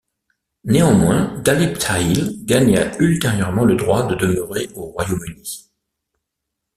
Néanmoins, 0.63 1.37
Dalip 1.43 1.77
Tahil 1.77 2.43
gagna 2.43 2.91
ultérieurement 2.99 3.65
le 3.65 3.75
droit 3.75 4.07
de 4.07 4.15
demeurer 4.15 4.67
au 4.73 4.85
Royaume-Uni. 4.85 5.69